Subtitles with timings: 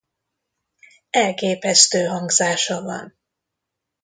[1.09, 3.17] Elképesztő hangzása van.